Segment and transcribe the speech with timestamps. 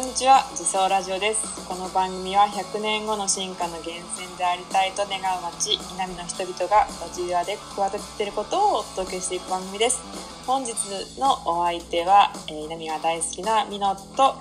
[0.00, 1.68] こんにちは、自走ラジオです。
[1.68, 10.00] この番組は100年後の進化の源泉でありたいと願う町、南の人々が路地裏で企てていることをお届けしていく番組です。
[10.46, 10.72] 本日
[11.20, 14.36] のお相手は、えー、南が大好きなミノと、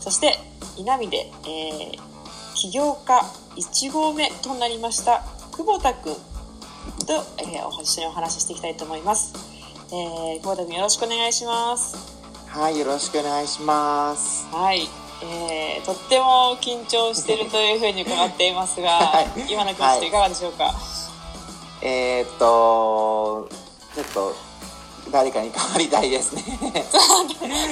[0.00, 0.36] そして
[0.76, 3.24] 南で、えー、起業家
[3.56, 9.32] 1号目となりました久保田くんと、えー、一緒にお話ししていきたいと思います。
[9.92, 12.09] えー、久保田くんよろしくお願いします。
[12.52, 14.48] はい、よろしくお願いします。
[14.52, 14.88] はい、
[15.22, 20.74] えー、とっても緊張しているというふうに伺っていますが、 はい今の感じいかがでしょうか？
[21.82, 23.48] えー、っと、
[23.94, 24.34] ちょっと、
[25.10, 26.44] 誰かに変わりたいですね。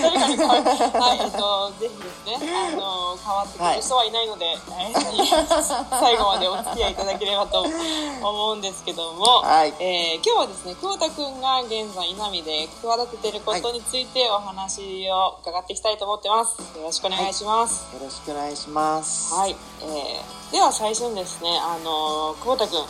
[0.03, 9.75] 誰かに変わはい、えっと、ぜひですね、あの、変わってくれる人はいないので、えー最後までお付き合いいただければと思うんですけども、はい。
[9.79, 16.59] えー今日はですね、久保田くんが現在稲見で企てていることについてお話を伺っていきたいと思ってます。
[16.77, 17.95] よろしくお願いします。
[17.95, 19.35] よろしくお願いします。
[19.35, 22.81] はい、えーでは最初にですね、あの久保田君、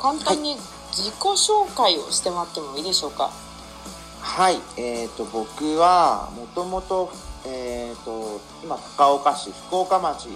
[0.00, 0.56] 簡単に
[0.90, 3.30] 自己紹介をしてもらってもいいでしょうか？
[4.22, 4.60] はい。
[4.78, 7.12] えー、っと、僕は、もともと、
[7.44, 10.28] えー、っと、今、高岡市、福岡町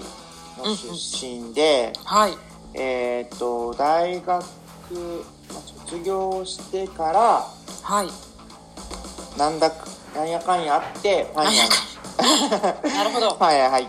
[0.59, 2.37] の出身で、はい、
[2.75, 4.42] えー、っと、大学、まあ
[5.87, 7.47] 卒業してから、
[7.83, 11.62] はい、なんだか、なんやかんやあって、パン屋
[12.83, 13.37] なるほど。
[13.37, 13.87] パン屋入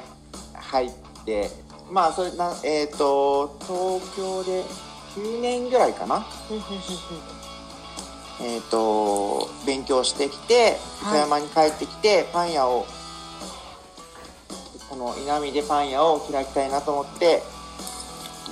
[0.53, 0.91] 入っ
[1.25, 1.49] て、
[1.89, 4.63] まあ、それな、えっ、と、東京で
[5.15, 6.25] 9年ぐらいかな。
[8.41, 11.17] えっ、と、勉強してきて、はい。
[11.17, 12.85] 富山に帰ってきて、パン屋を、
[14.89, 17.41] この稲見でパン屋を開きたいなと思って、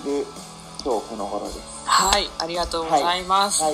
[0.06, 0.26] る、
[0.84, 1.60] 今日この頃です。
[1.86, 3.64] はい、ありがとうございます。
[3.64, 3.74] はい。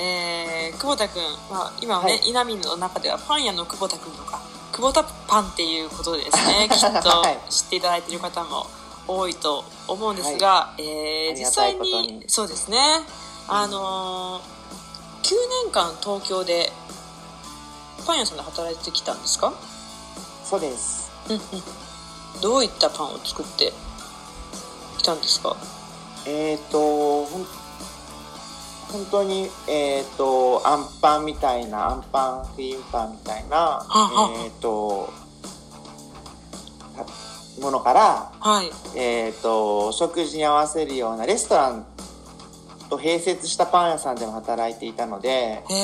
[0.00, 2.28] えー久保田君、まあ、今はね、はい。
[2.28, 4.40] 稲見の中ではパン屋の久保田君とか、
[4.72, 7.52] 久保田パンっていうことでですね、 きっとはい。
[7.52, 8.66] 知っていただいている方も
[9.06, 12.78] 多いと思うんですが、えーありがたい実際にそうですね、
[13.48, 14.57] あのー、
[15.28, 15.34] 9
[15.64, 16.70] 年間東京で
[18.06, 19.52] パン屋さんで働いてきたんですか？
[20.44, 21.10] そうです。
[21.28, 21.40] うんうん。
[22.40, 23.72] どういったパンを作って
[24.98, 25.56] きたんですか？
[26.26, 27.46] えっ、とほん
[28.90, 35.12] 本当にえっ、とあんパンみたいなあんパンクリームパンみたいなははえっ、と
[36.96, 38.70] たものからはい。
[38.96, 41.84] えっ、と食事に合わせるようなレストラン
[42.88, 45.76] と併設したパン屋さんでも働いていたので、うん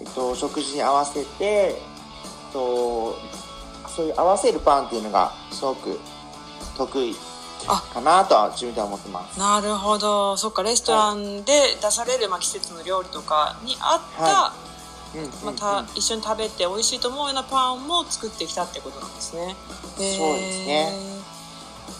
[0.00, 3.14] えっと、食事に合わせて、えっと、
[3.88, 5.98] そういう合わせるパンっていうのがすごく
[6.76, 7.14] 得意
[7.66, 7.82] あ。
[7.92, 9.38] かなとは自分では思ってます。
[9.38, 10.36] なるほど。
[10.36, 14.70] そっかレストランで出される、まあ、季節の料理とかに合った、はうん
[15.20, 19.56] うんうんまた一緒に食べて美味しいと思うようなパンも作ってきたってことなんですね。
[19.96, 21.19] そうですね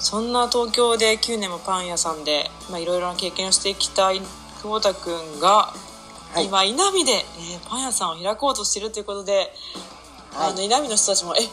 [0.01, 4.25] そんな東京で9年もパン屋さんでまあいろいろな経験をしてきた久
[4.65, 5.73] 保田君が、
[6.33, 6.45] はい。
[6.47, 9.53] 今稲見で、えーパン屋さんを開こうとしてるということで、
[10.33, 10.51] はい。
[10.53, 11.49] あの稲見の人たちも「え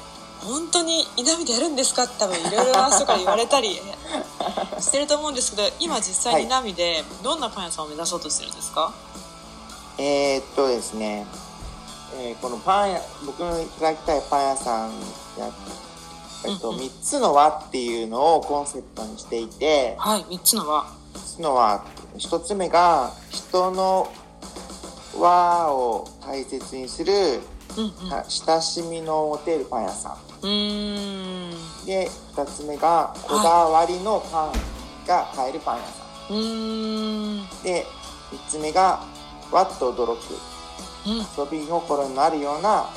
[0.45, 3.81] 本当に稲見でやるんですか?」って多分いろいろな人から言われたり
[4.79, 8.93] してると思うんですけど今実際に稲見でどんなパン屋さんを目指そうとしてるんですか、
[9.97, 11.25] えーっとですね、
[12.13, 14.91] えーこのパン屋、僕の開きたいパン屋さん
[15.39, 15.49] や、
[16.45, 16.81] えっと、うんうん。
[16.81, 21.85] 3つの輪っていうのをコンセプトにしていて、はい3つのは3つの輪、
[22.17, 24.11] 1つ目が人の
[25.19, 27.13] 輪を大切にする、
[27.77, 28.13] うんうん。
[28.13, 30.47] あ親しみの持てるパン屋さん。
[30.47, 31.85] ん。
[31.85, 36.37] で、2つ目がこだわりのパンが買えるパン屋さん。
[36.37, 37.47] ん。
[37.63, 37.85] で、
[38.31, 39.03] 3つ目が
[39.51, 40.21] わっと驚く。
[41.07, 41.17] うん。
[41.17, 42.89] 遊び心のあるような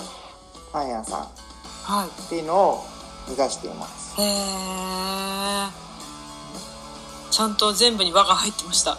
[0.72, 1.28] パン屋さん。
[1.82, 2.08] はい。
[2.08, 2.84] っていうのを
[3.30, 4.20] 目指しています。
[4.20, 5.70] へえ
[7.30, 8.98] ちゃんと全部に輪が入ってました。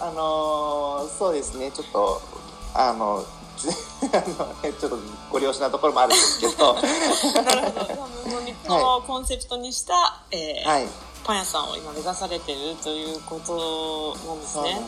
[0.00, 2.20] あのーそうですね、ちょっと、
[2.74, 3.24] あの、
[3.58, 4.98] ちょっと
[5.32, 6.82] ご了承なところもあるんですけど、は
[7.42, 7.86] なるほど。
[7.86, 7.94] そ
[8.30, 10.88] の3つのコンセプトにした、えーい、
[11.24, 14.80] パン屋さんを今目指されてるということなんですね。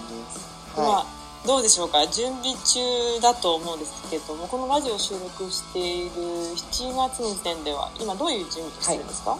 [0.77, 2.07] はあどうでしょうか？
[2.07, 6.11] 準備中だと思うんですけどもこのラジオを収録している
[6.55, 9.39] 7月の時点では今どういう準備をしてるんですか、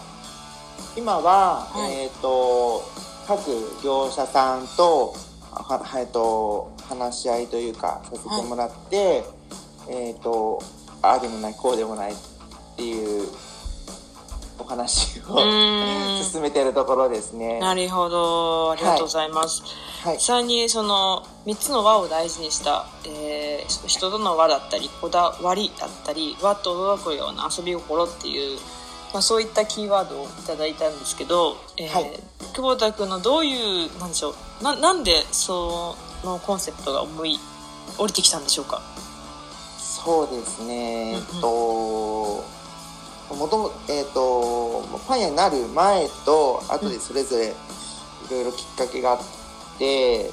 [0.95, 1.93] い、今は、はい。
[1.93, 2.83] えっ、と、
[3.27, 3.41] 各
[3.83, 5.13] 業者さんと、
[5.51, 9.23] は、はえっと、話し合いというか、させてもらって、
[9.87, 10.61] えっ、と、
[11.03, 12.15] ああでもない、こうでもないっ
[12.75, 13.27] ていう
[14.61, 16.23] お話をうん。
[16.23, 17.59] 進めてるところですね。
[17.59, 18.71] なるほど。
[18.71, 19.63] ありがとうございます、
[20.03, 20.15] はい。
[20.15, 20.21] 実。
[20.21, 28.59] 際にその3つの和を大事にした、えー人との和だったりこだわりだったり和と驚くような遊び心っていう、
[29.13, 32.19] まあ、そういったキーワードをいただいたんですけど、えーはい。
[32.53, 37.39] 久保田君のどういうなんでしょうななんでそのコンセプトが思い
[37.97, 38.81] 降りてきたんでしょうか？
[39.77, 41.13] そうですね。
[41.13, 41.23] えうんうん。
[41.23, 42.43] っと、
[43.35, 47.51] もとも、えっと、パン屋になる前と後でそれぞれい
[48.31, 49.19] ろいろきっかけがあっ
[49.77, 50.29] て、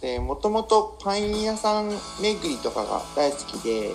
[0.00, 3.94] で、もともとパン屋さん巡りとかが大好きで、や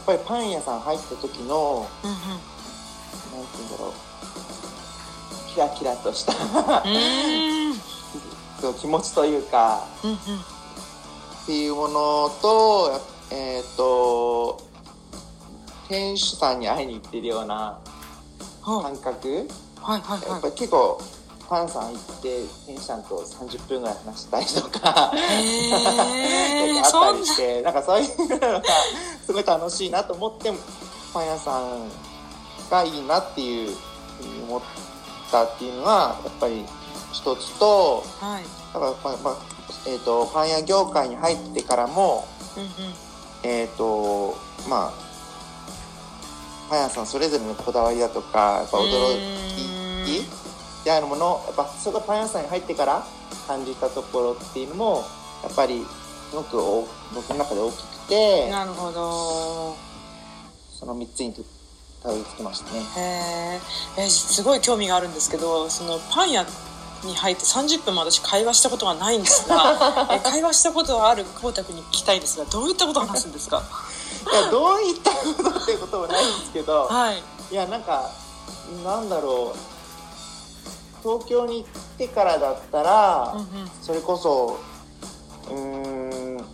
[0.00, 3.92] っぱりパン屋さん入った時の、うんなんて言うんだろう、
[5.54, 7.74] キラキラとしたうん。
[8.60, 9.84] そう気持ちというか、
[11.42, 13.00] っていうものと、
[13.30, 14.60] えっ、と、
[15.88, 17.80] 店主さんに会いに行ってるような
[18.62, 19.48] は感覚、
[19.80, 21.00] はいはいはやっぱり結構、
[21.48, 25.16] パンさん行って、店主さんと30分ぐらい話したりとか、 あった
[27.12, 27.70] りして、な。
[27.70, 28.62] んかそういうのが
[29.24, 30.52] すごい楽しいなと思って、
[31.14, 31.90] パン屋さん
[32.70, 33.76] がいいなっていう
[34.20, 34.60] ふうに思っ
[35.30, 36.66] たっていうのが、やっぱり
[37.12, 38.44] 一つと、はい。
[38.74, 39.36] だから、まあまあ
[39.86, 42.70] えっ、と、パン屋業界に入ってからも、うんうん。
[43.42, 44.36] えっ、と、
[44.68, 45.07] まあ、
[46.68, 50.24] パン屋さそれぞれのこだわりだとか、やっぱ驚き
[50.84, 53.06] であるもの、やっぱそこパン屋さんに入ってから
[53.46, 55.04] 感じたところっていうのも、
[55.42, 55.84] やっぱり
[56.30, 59.76] すごくお僕の中で大きくて、なるほど
[60.78, 61.34] その3つに
[62.02, 62.80] たどり着きましたね。
[62.96, 63.60] へ
[63.96, 66.46] えすごい興味があるんですけどそのパン屋
[67.04, 73.62] に入って30分も私会話したことがないんですが会話したことがある久保田君に聞きたいんですがどういったことを話すんですか
[74.30, 77.22] いや、どういったことっていうこともないんですけど、はい。
[77.50, 78.10] いや、なんか、
[78.84, 83.46] なんだろう、東京に行ってからだったら、うんうん。
[83.80, 84.58] それこそ、
[85.50, 86.44] うーん、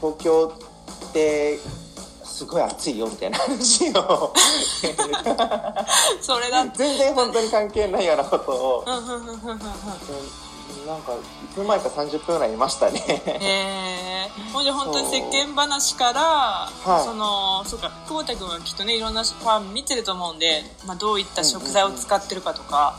[0.00, 0.52] 東京
[1.10, 1.58] って、
[2.36, 4.34] すごい暑いよみたいな話を。
[6.20, 6.66] それだ。
[6.76, 8.84] 全然本当に関係ないようなことを、
[10.70, 11.16] うんうんうんうんうんうんうんなんか、い
[11.52, 13.00] つの間にか30分ぐらいいましたね。
[13.26, 17.04] へえほんじゃ本当に世間話から、はい。
[17.04, 22.94] そのそうか久保田君はきっとねいろんなパン見てると思うんで、まあ、どういった食材を使ってるかとか、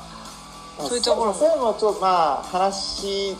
[0.80, 1.34] そういうところも。
[1.34, 3.38] そういうのもちょっとまあ、話、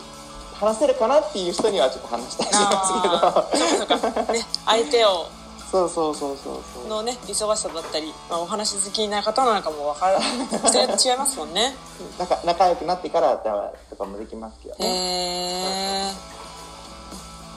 [0.54, 3.78] 話せるかなっていう人にはちょっと話したりしますけど。
[3.78, 4.32] そうかそうか。
[4.32, 5.26] ね相手を
[5.70, 6.88] そうそうそうそうそう。
[6.88, 11.74] のね忙しさだったり、まあ、お話好きな方なのかも分から人によって違いますもんね
[12.18, 16.12] 仲仲良くなってからとかもできますけどへね。
[16.12, 16.12] え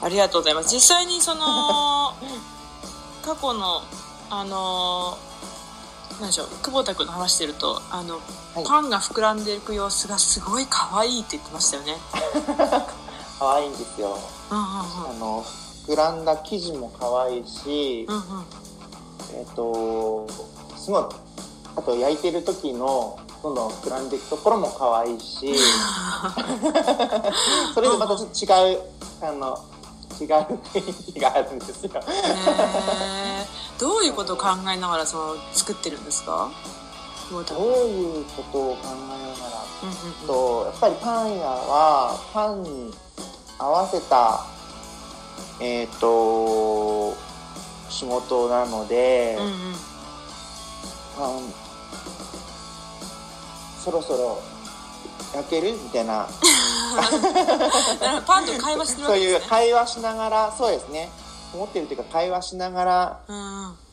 [0.02, 1.40] ありがとうございます実際にその
[3.24, 3.82] 過去の
[4.30, 5.16] あの
[6.20, 8.22] 何でしょう久保田君の話してるとあの、はい
[8.66, 11.96] パンが膨らんでいく様子がすごい可愛いって言ってましたよね
[13.40, 14.18] 可愛いんですよ。
[14.50, 14.84] うんうんあ
[15.18, 15.42] の、
[15.86, 18.20] 膨らんだ生地も可愛いし、うんうん。
[18.20, 18.44] うん
[19.34, 20.26] えっ、と、
[20.76, 21.04] すごい、
[21.76, 25.54] あと焼いてる時の、どんどん膨らんでいくところも可愛いし、
[27.74, 28.80] それでまたちょっと違う、
[29.22, 29.58] あの、
[30.20, 30.28] 違う
[30.74, 31.90] 雰囲気があるんですよ。
[33.78, 36.50] どういうことを考えながらその作ってるんですか？
[37.30, 39.04] どう君いうことを考えなが
[39.50, 39.64] ら。
[39.82, 40.26] うんうんうん。
[40.26, 42.94] とやっぱりパン屋はパンに
[43.58, 44.44] 合わせた
[45.60, 47.16] えっ、と
[47.88, 49.52] 仕事なので、うんうん。
[51.16, 51.62] パン
[53.84, 54.42] そろそろ
[55.34, 56.26] 焼けるみたいな。
[58.26, 61.10] パンと会話してるわそういうけですね会話しながらそうですね。
[61.54, 63.18] 思ってるというか会話しながら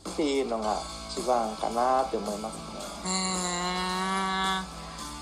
[0.08, 0.78] っていうのが
[1.10, 2.60] 一番かなって思いますね。
[3.04, 3.70] へえ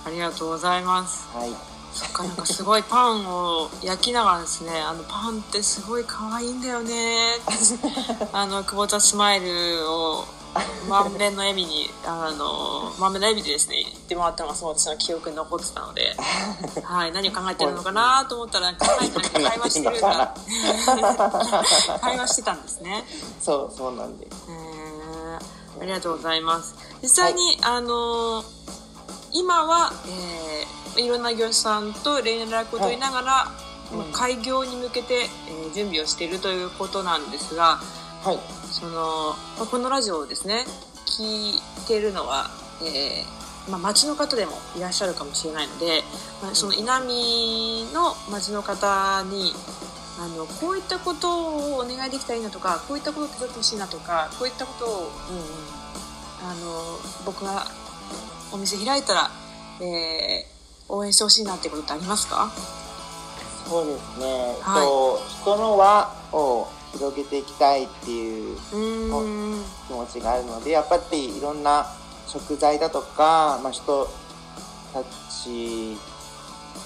[0.06, 1.26] ありがとうございます。
[1.34, 7.38] はいそっかなんかすごいパンを焼きながらですねあのパンってすごい可愛いんだよね。
[8.32, 10.24] あの久保田スマイルを
[10.88, 16.14] 満面の笑みにあの満面の笑みでですね言ってもらったのがすごい私の記憶に残ってたので、
[16.84, 20.34] はい、何を考えてるのかなと思ったら考えてなくて会話してるが
[22.00, 23.04] 会話してたんですね。
[23.40, 24.50] そうそうなんです。
[24.50, 24.78] へー
[25.80, 26.74] ありがとうございます。
[27.02, 28.44] 実際に、あの
[29.32, 33.52] 今は、えーいろんな業者さんと連絡を取りながら、
[33.92, 33.98] うん。
[33.98, 37.78] まあ開業に向けて、えー準備をしているということなんですが
[38.24, 38.38] はい。
[38.72, 40.64] その、まあこのラジオをですね
[41.06, 42.50] 聞いてるのは、
[42.82, 46.02] えーまあ、町の方でもいらっしゃるかもしれないので、
[46.42, 49.52] まあ、その稲見の町の方に
[50.18, 55.78] あのこういったことをお願いできたらいいなとかこういったことを手伝ってほしいなとかこういったことを、うんうん。
[56.40, 57.66] あの僕が
[58.52, 59.30] お店開いたら、
[59.80, 60.57] えー、
[60.88, 62.50] 応援してほしいなってことってありますか？
[63.66, 64.86] そうですね、はい。
[64.86, 68.56] と人の輪を広げていきたいっていう
[69.86, 71.86] 気持ちがあるのでやっぱりいろんな
[72.26, 74.08] 食材だとか、まあ、人
[74.94, 75.96] たち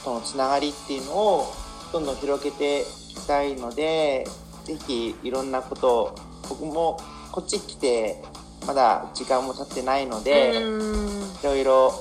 [0.04, 1.52] とのつながりっていうのを
[1.92, 4.26] どんどん広げていきたいので
[4.64, 6.14] ぜひいろんなことを
[6.48, 6.98] 僕も
[7.30, 8.22] こっち来て
[8.66, 11.92] まだ時間も経ってないので、いろいろ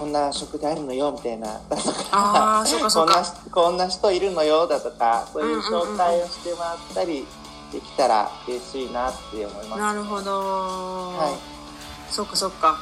[0.00, 1.46] こんな食材あるのよみたいな。
[1.46, 7.26] だとかこんかこんな人いるのよだとかそういう紹介をしてもらったり
[7.70, 9.78] できたら嬉しいなって思います。
[9.78, 10.30] なるほど、
[11.18, 11.38] は
[12.08, 12.12] い。
[12.12, 12.78] そっかそっか。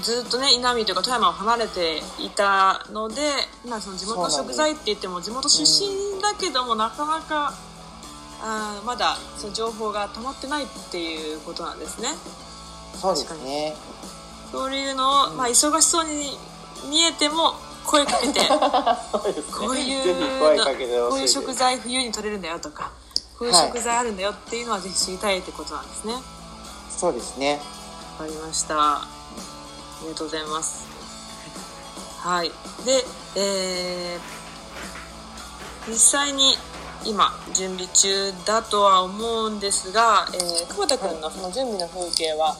[0.00, 3.20] ずっとね稲見というか富山を離れていたので、
[3.68, 7.52] まあ、その地元の食材って言っても地元出身だけども、なかなか
[8.40, 12.08] あーまだその情報が溜まってないっていうことなんですね。
[12.94, 13.76] そうですね。
[14.52, 16.36] そういうのを、うんまあ、忙しそうに
[16.88, 17.54] 見えても
[17.84, 18.48] 声かけて ね。
[18.48, 21.34] こういうぜひ声かけてほしいです。
[21.34, 22.90] こういう食材冬に取れるんだよとか
[23.38, 26.14] こういう食材あるんだよっていうのはぜひ知りたいってことなんですね
[26.90, 27.60] そうですね。
[28.18, 29.08] わかりましたあ
[30.02, 30.86] りがとうございます
[32.18, 32.52] はい
[32.84, 33.04] で
[33.34, 34.40] えー
[35.88, 36.56] 実際に
[37.06, 42.56] 今準備中だとは思うんですが、えー、久保田君のその準備の風景は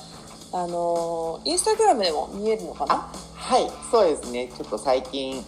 [0.52, 2.94] あのーインスタグラムでも見えるのかな？
[2.94, 4.48] あ、はい、そうですね。
[4.48, 5.38] ちょっと最近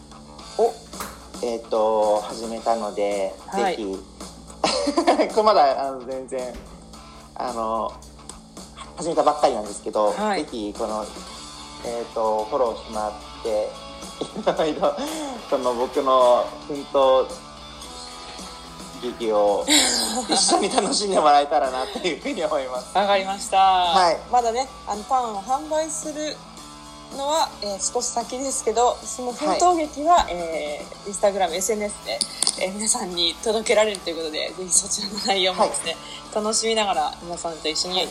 [0.59, 0.73] を
[1.42, 3.76] えっ、と始めたので、はい。
[3.76, 3.99] ぜひ。
[5.35, 6.54] これまだあの全然
[7.35, 7.92] あの
[8.97, 10.44] 始めたばっかりなんですけど、はい。
[10.44, 11.04] ぜひこの
[11.85, 13.68] えっ、とフォローしてもらって
[14.23, 14.97] いろいろ
[15.50, 17.26] その僕の奮闘
[19.02, 19.66] 劇を
[20.28, 22.97] 一緒に楽しんでもらえたらなっていうふうに思います。
[22.97, 24.18] わかりました、はい。
[24.30, 26.37] まだねあのパンを販売する
[27.16, 32.18] のは、えー少し先ですけどその奮闘劇は、えーインスタグラム SNS で、
[32.64, 35.97] えー皆さんに届けられるということでぜひそちらの内容もですね、
[36.35, 38.09] 楽しみながら皆さんと一緒に、はい。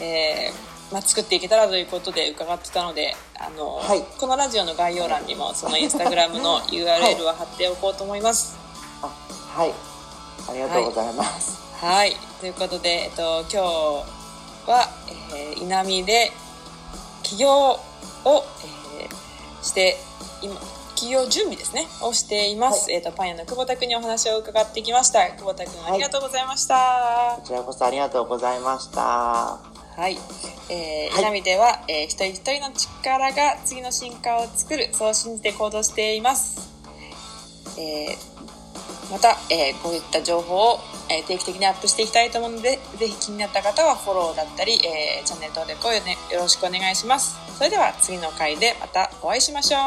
[0.00, 4.02] えーまあ、作っていけたらということで伺ってたのであの、はい。
[4.18, 8.58] このラジオの概要欄にもそのインスタグラムの URL は貼っておこうと思います。
[9.02, 9.72] あ、はい、
[10.48, 11.58] ありがとうございます。
[11.84, 13.56] はい、ということで、えっと、今日
[14.70, 14.88] は、
[15.32, 16.30] えー、稲見で
[17.22, 17.78] 起業を、
[18.24, 19.10] えー
[19.62, 19.96] して
[20.42, 20.54] 今
[20.96, 21.86] 起業準備ですね。
[22.02, 25.30] をしています、えっとパン屋の久保田君にお話を伺ってきました。
[25.32, 27.36] 久保田君ありがとうございました。
[27.36, 29.00] こちらこそありがとうございました。
[29.00, 29.58] は
[30.08, 30.18] い、
[30.70, 31.22] えーはい。
[31.22, 34.88] 稲見では、えー一人一人の力が次の進化を作る。
[34.92, 36.70] そう信じて行動しています、
[37.78, 38.30] えー
[39.10, 47.36] また、えーこういった情報を、えー定期的にアップしていきたいと思うのでぜひ気になった方はフォローだったり、えーチャンネル登録をよ,、ね、よろしくお願いします。
[47.56, 49.80] それでは次の回でまたお会いしましょう。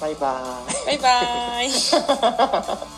[0.00, 0.86] バイバーイ。
[0.86, 1.70] バイバイ